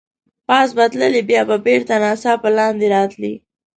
[0.47, 3.33] پاس به تللې، بیا به بېرته ناڅاپه لاندې راتلې.